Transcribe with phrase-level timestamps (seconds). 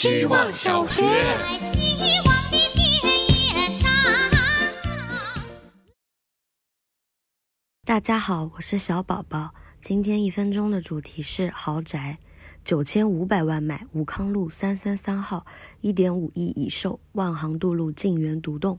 [0.00, 1.02] 希望小学。
[1.72, 2.58] 希望的。
[7.84, 9.52] 大家好，我是小宝宝。
[9.82, 12.16] 今天一分钟的主题是豪宅，
[12.62, 15.44] 九千五百万买武康路三三三号，
[15.80, 18.78] 一点五亿已售，万航渡路静园独栋。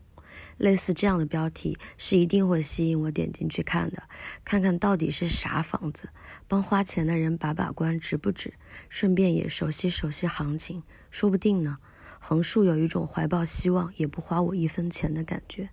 [0.58, 4.04] 类似这样的标题是一定会吸引我点进去看的，
[4.44, 6.10] 看看到底是啥房子，
[6.48, 8.54] 帮花钱的人把把关值不值，
[8.90, 11.78] 顺便也熟悉熟悉行情，说不定呢。
[12.22, 15.70] 横竖有一种怀抱希望也不花我一分钱的感觉。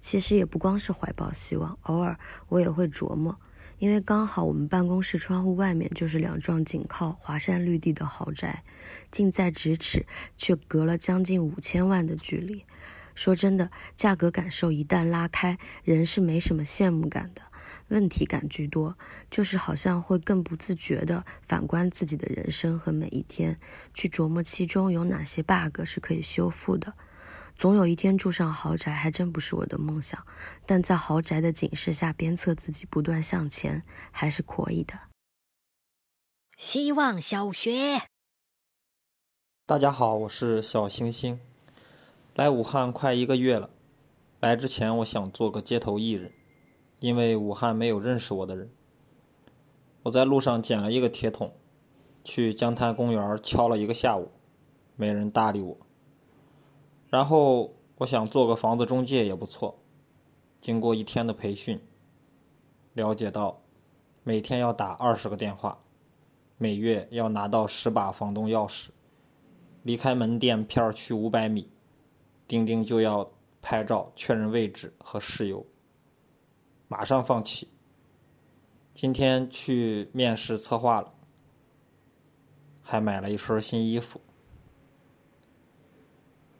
[0.00, 2.16] 其实也不光是怀抱希望，偶尔
[2.48, 3.38] 我也会琢磨，
[3.78, 8.62] 因为刚好我们办公室窗户外面就是两幢紧靠华山绿地的豪宅，
[9.10, 12.64] 近在咫尺，却隔了将近五千万的距离。
[13.20, 17.42] 说真的，价格感受一旦拉开，人是没什么羡慕感的，
[17.88, 18.96] 问题感居多，
[19.30, 23.58] 就是好像会更不自觉地反观自己的人生和每一天，
[23.92, 26.94] 去琢磨其中有哪些 bug 是可以修复的。
[27.54, 30.24] 总有一天住上豪宅，还真不是我的梦想，
[30.64, 34.98] 但在豪宅的警示下鞭策自己不断向前，还是可以的。
[36.56, 38.00] 希望小学。
[39.66, 41.38] 大家好，我是小星星，
[42.34, 43.70] 来武汉快一个月了。
[44.40, 46.32] 来之前我想做个街头艺人，
[46.98, 48.70] 因为武汉没有认识我的人。
[50.02, 51.52] 我在路上捡了一个铁桶，
[52.24, 54.30] 去江滩公园敲了一个下午，
[54.96, 55.76] 没人搭理我。
[57.10, 59.78] 然后我想做个房子中介也不错。
[60.60, 61.80] 经过一天的培训，
[62.94, 63.60] 了解到
[64.22, 65.78] 每天要打二十个电话，
[66.56, 68.88] 每月要拿到十把房东钥匙。
[69.82, 71.68] 离开门店片区五百米，
[72.50, 73.30] 钉钉就要
[73.62, 75.64] 拍照确认位置和室友。
[76.88, 77.68] 马上放弃。
[78.92, 81.14] 今天去面试策划了，
[82.82, 84.20] 还买了一身新衣服。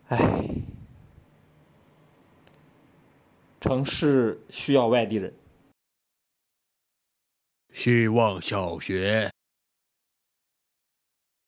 [0.07, 0.63] 唉，
[3.61, 5.35] 城市需要外地人。
[7.73, 9.29] 希望小学。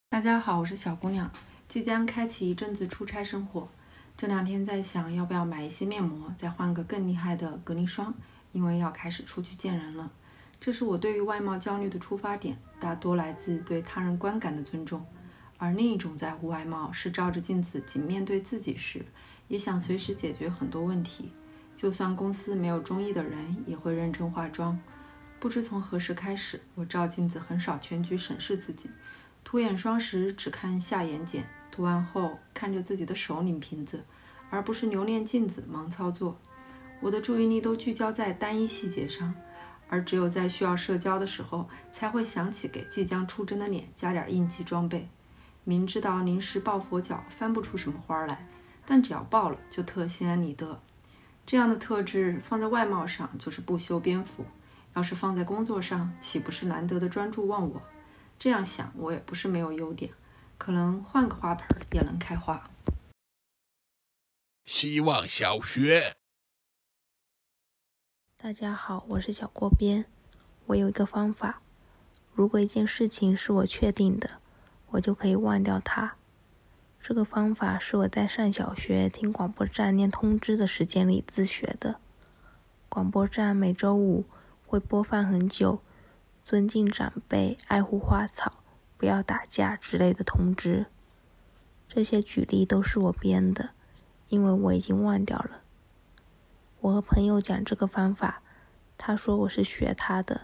[0.09, 1.31] 大家好，我是小姑娘，
[1.69, 3.69] 即将开启一阵子出差生活。
[4.17, 8.15] 这两天在想要不要买一些面膜，再换个更厉害的隔离霜，
[8.53, 10.11] 因为要开始出去见人了。
[10.61, 15.05] 这是我对于外貌焦虑的出发点，大多来自对他人观感的尊重。
[15.59, 19.05] 而另一种在乎外貌，是照着镜子仅面对自己时，
[19.49, 21.33] 也想随时解决很多问题。
[21.75, 24.79] 就算公司没有中意的人，也会认真化妆。
[25.41, 28.89] 不知从何时开始，我照镜子很少全局审视自己。
[29.43, 34.05] 涂眼霜时只看下眼睑，涂完后看着自己的手拧瓶子，
[34.51, 36.39] 而不是留恋镜子盲操作。
[37.01, 39.35] 我的注意力都聚焦在单一细节上，
[39.89, 45.09] 而只有在需要社交的时候，才会想起给即将出征的脸加点应急装备。
[45.65, 48.47] 明知道临时抱佛脚翻不出什么花来，
[48.85, 50.81] 但只要抱了就特心安理得。
[51.45, 54.45] 这样的特质放在外貌上就是不修边幅，
[54.95, 57.83] 要是放在工作上，岂不是难得的专注忘我？
[58.39, 60.11] 这样想，我也不是没有优点，
[60.65, 62.71] 可能换个花盆也能开花。
[64.65, 66.15] 希望小学。
[68.37, 70.05] 大家好，我是小锅边。
[70.67, 71.63] 我有一个方法，
[72.33, 74.39] 如果一件事情是我确定的，
[74.91, 76.15] 我就可以忘掉它。
[77.01, 81.99] 这个方法是我在上小学听广播站念通知的时间里自学的。
[82.89, 84.25] 广播站每周五
[84.65, 85.83] 会播放很久，
[86.45, 88.62] 尊敬长辈、爱护花草、
[89.03, 90.87] 不要打架之类的通知。
[91.89, 93.71] 这些举例都是我编的，
[94.29, 95.63] 因为我已经忘掉了。
[96.79, 98.43] 我和朋友讲这个方法，
[98.97, 100.43] 他说我是学他的，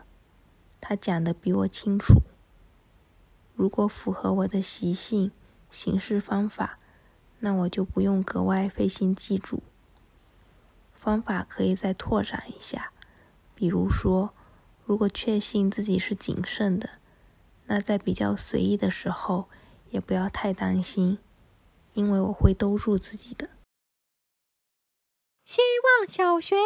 [0.81, 2.21] 他讲的比我清楚。
[3.55, 5.31] 如果符合我的习性、
[5.71, 6.81] 行事方法，
[7.39, 9.63] 那我就不用格外费心记住。
[10.97, 12.91] 方法可以再拓展一下，
[13.55, 14.35] 比如说，
[14.85, 16.98] 如果确信自己是谨慎的，
[17.71, 19.49] 那在比较随意的时候，
[19.91, 21.19] 也不要太担心，
[21.93, 23.51] 因为我会兜住自己的。
[25.45, 25.61] 希
[26.01, 26.57] 望小学。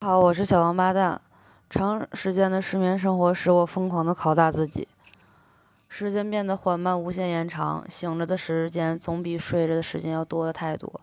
[0.00, 1.22] 好，我是小王八蛋。
[1.68, 4.88] 长时间的失眠生活使我疯狂的拷打自己，
[5.88, 11.00] 时间变得缓慢，无限延长，醒着的时间总比睡着的时间要多的太多。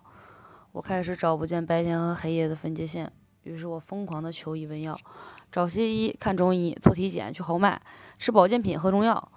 [0.74, 3.14] 我开始找不见白天和黑夜的分界线，
[3.48, 5.00] 于是我疯狂的求医问药，
[5.52, 7.82] 找西医看中医，做体检去豪迈，
[8.20, 9.32] 吃保健品喝中药。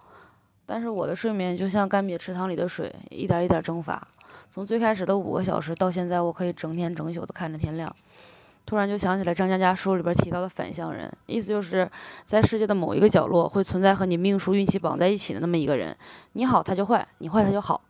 [0.67, 4.09] 但是我的睡眠就像干瘪池塘里的水，一点一点蒸发。
[4.51, 7.95] 从最开始的五个小时，到现在我可以整天整宿的看着天亮。
[8.67, 11.91] 突然就想起来张嘉佳书里边提到的反向人，意思就是
[12.25, 15.97] 在世界的某一个角落会存在和你命数运气绑在一起的那么一个人，
[16.35, 17.81] 你好他就坏，你坏他就好。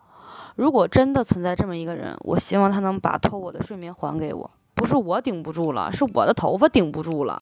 [0.57, 4.51] 如果真的存在这么一个人，我希望他能把偷我的睡眠还给我。
[4.81, 7.39] 不是我顶不住了是我的头发顶不住了。